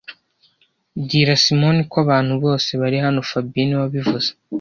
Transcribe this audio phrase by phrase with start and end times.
[1.01, 4.29] Bwira Simoni ko abantu bose bari hano fabien niwe wabivuze